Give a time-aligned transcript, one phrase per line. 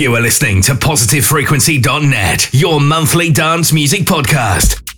[0.00, 4.89] You are listening to PositiveFrequency.net, your monthly dance music podcast.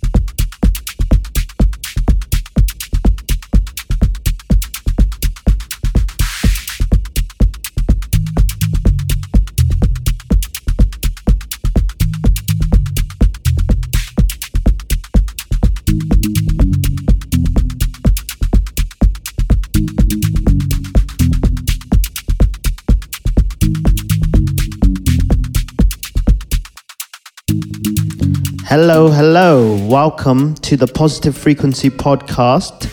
[28.75, 29.77] Hello, hello.
[29.87, 32.91] Welcome to the Positive Frequency Podcast,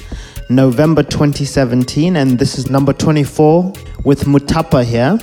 [0.51, 3.73] November 2017, and this is number 24
[4.05, 5.19] with Mutapa here.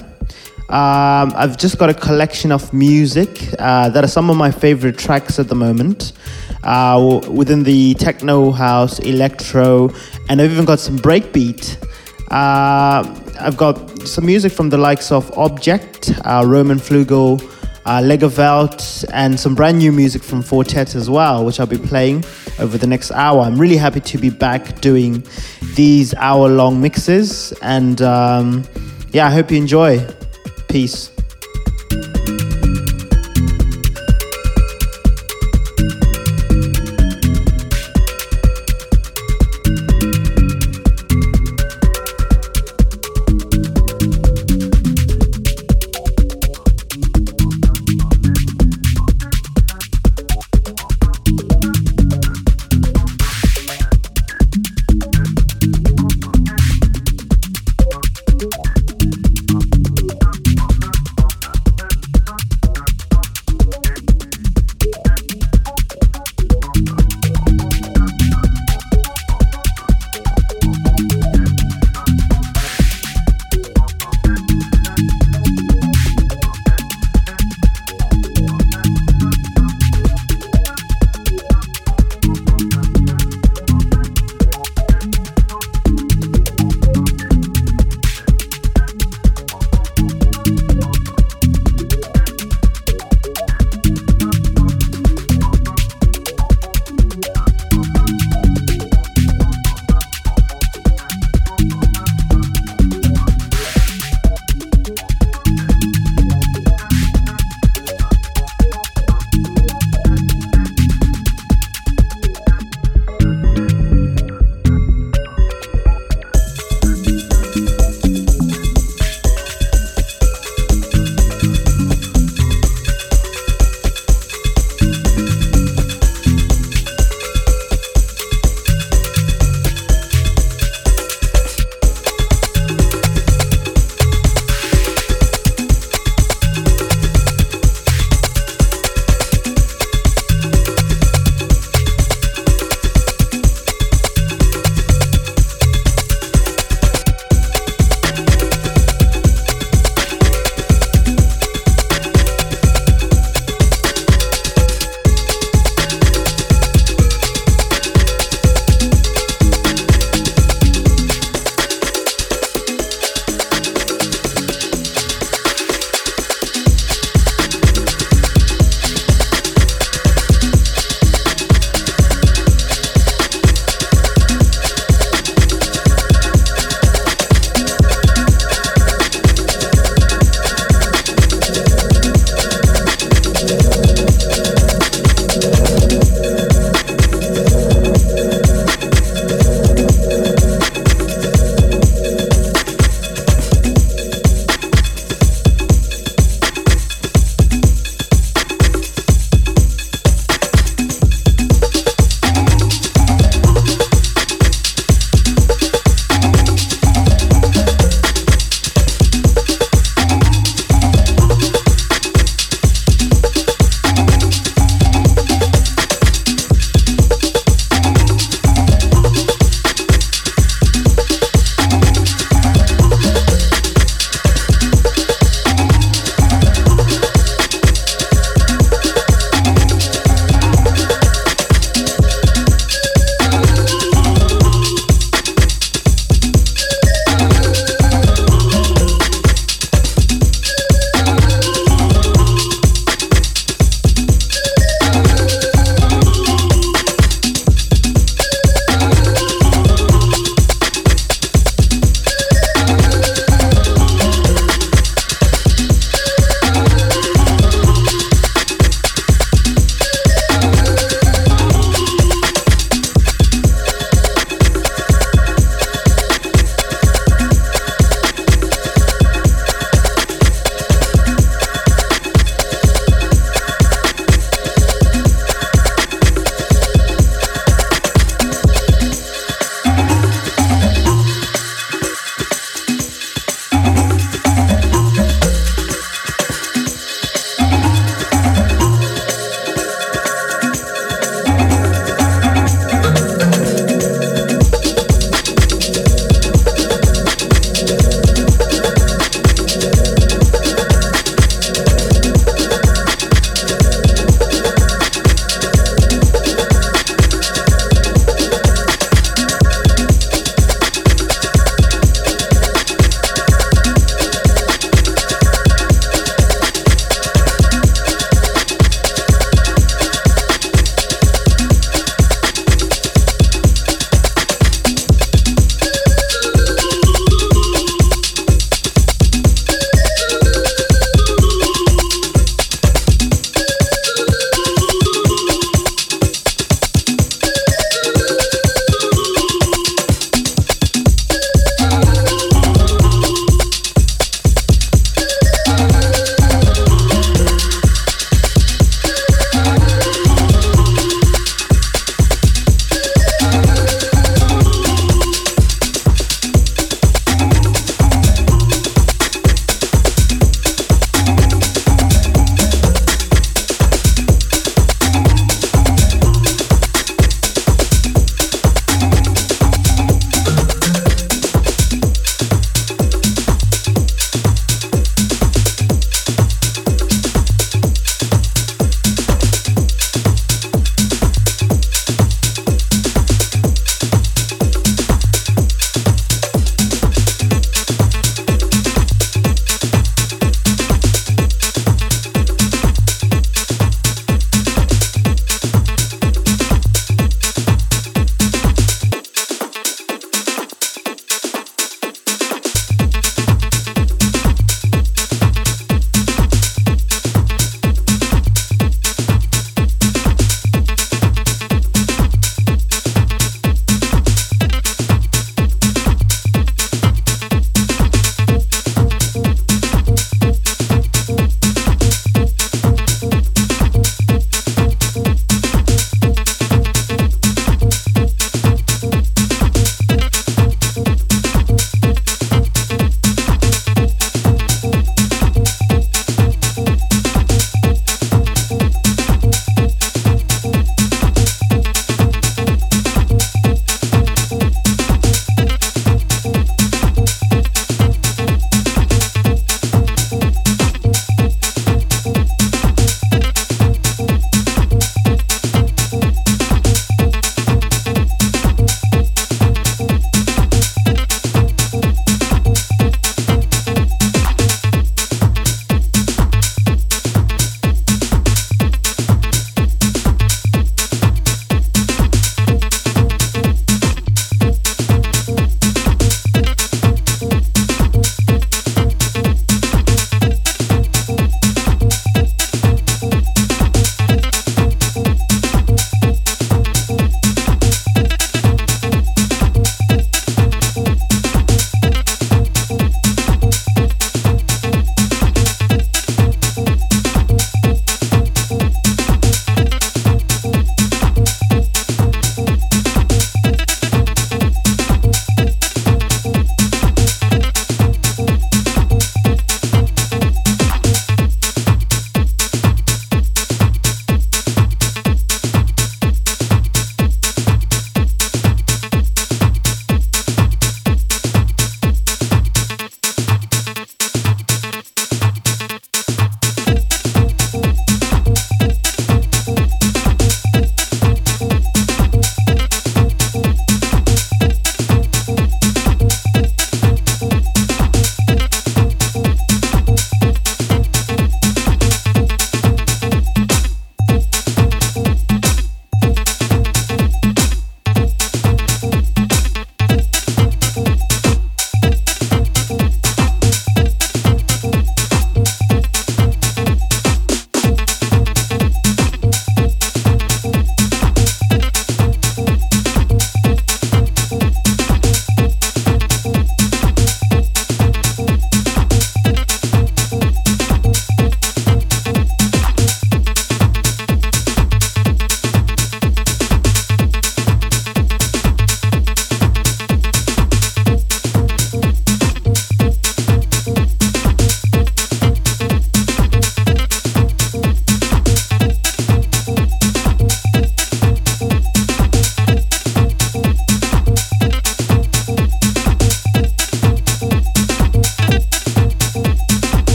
[0.70, 4.98] Um, I've just got a collection of music uh, that are some of my favorite
[4.98, 6.13] tracks at the moment
[6.63, 9.91] uh, within the techno house, electro,
[10.27, 11.77] and I've even got some breakbeat.
[12.31, 17.48] Uh, I've got some music from the likes of Objekt, uh, Roman Flugel
[17.88, 21.77] uh, Legowelt, and some brand new music from Four Tet as well, which I'll be
[21.77, 22.26] playing
[22.60, 23.41] over the next hour.
[23.41, 25.24] I'm really happy to be back doing
[25.76, 28.66] these hour long mixes, and um,
[29.12, 30.05] yeah, I hope you enjoy.
[30.68, 31.16] Peace.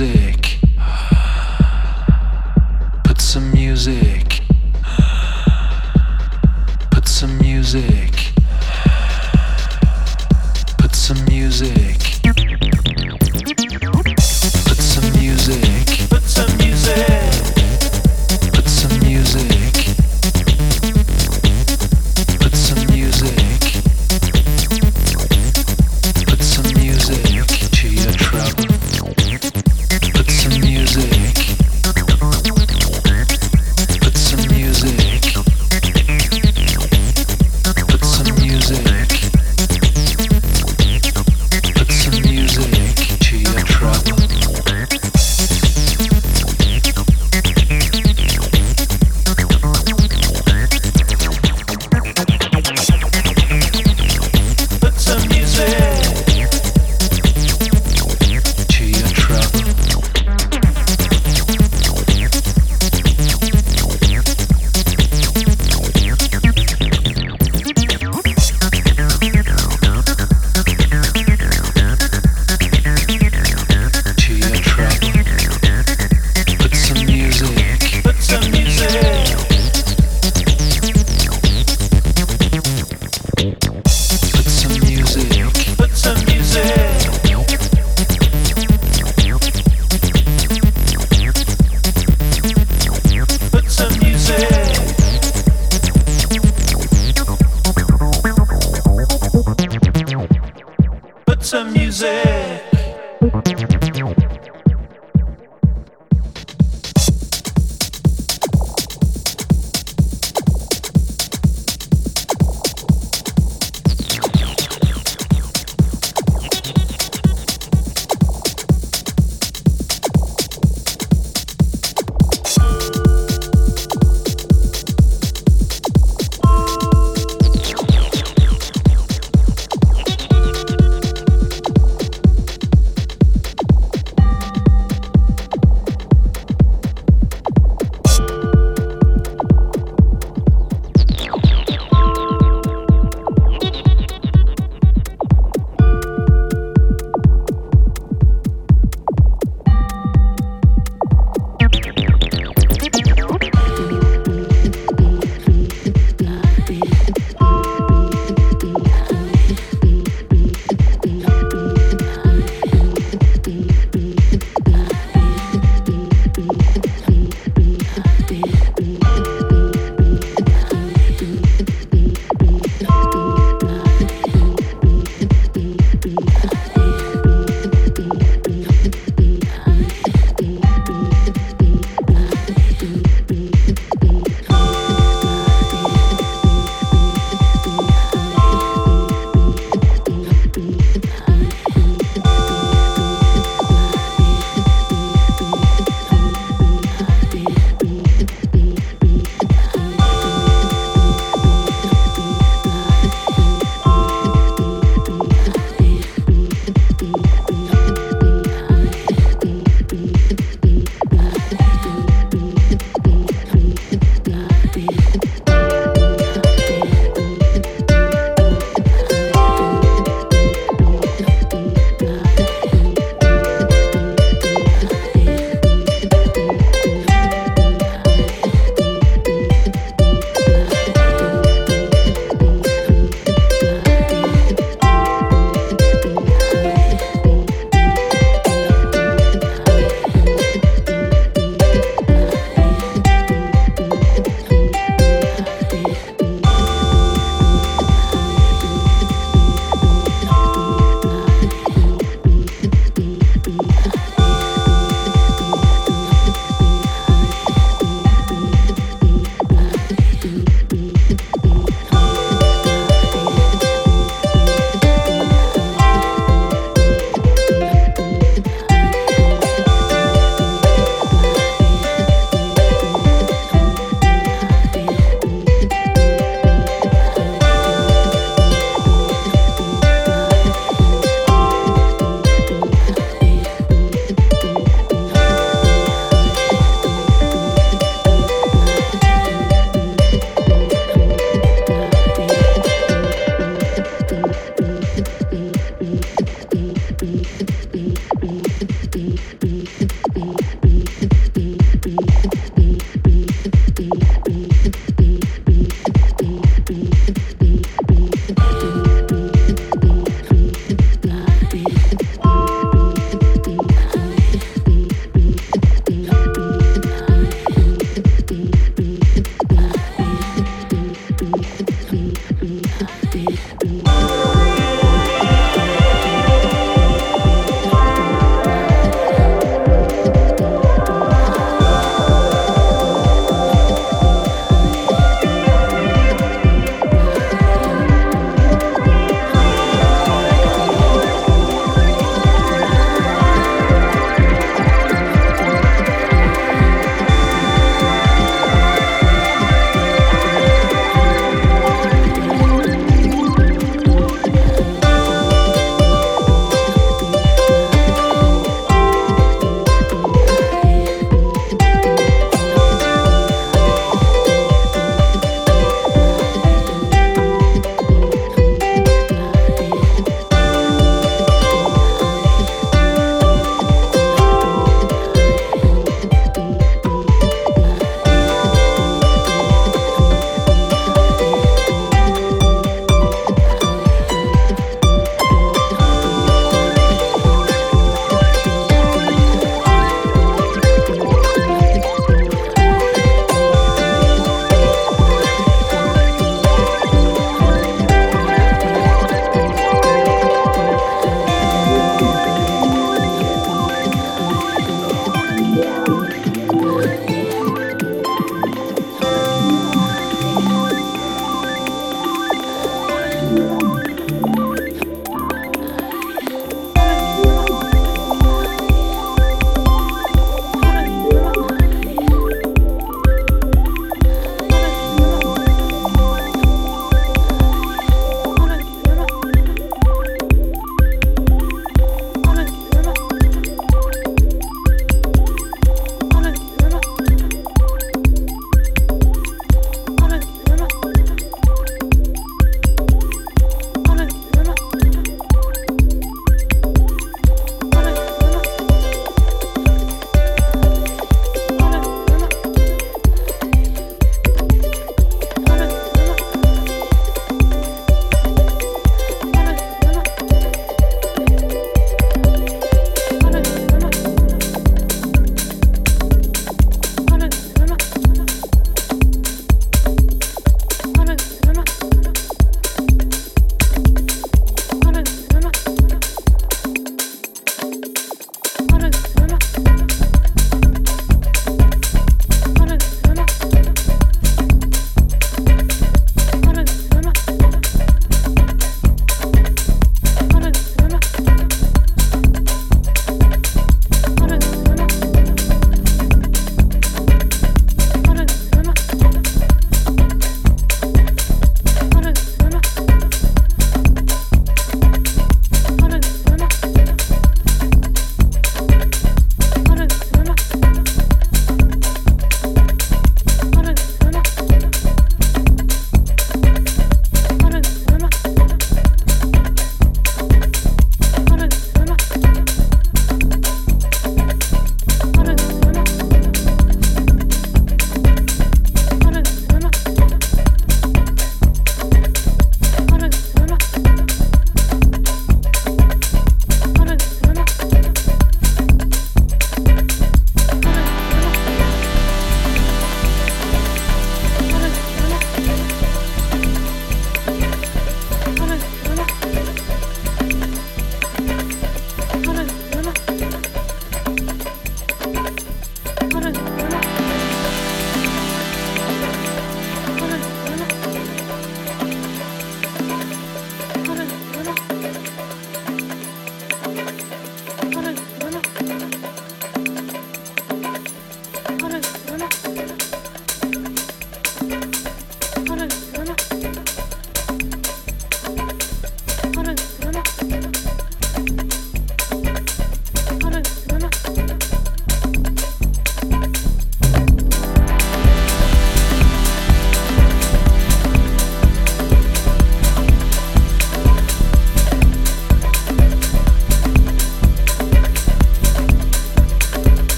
[0.00, 0.53] Music.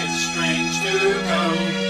[0.00, 1.87] it's strange to go.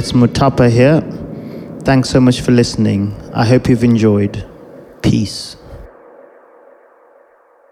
[0.00, 1.02] It's Mutapa here.
[1.82, 3.14] Thanks so much for listening.
[3.34, 4.46] I hope you've enjoyed.
[5.02, 5.56] Peace.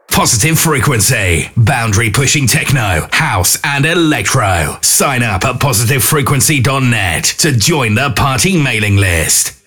[0.09, 4.76] Positive frequency, boundary pushing techno, house, and electro.
[4.83, 9.58] Sign up at positivefrequency.net to join the party mailing list.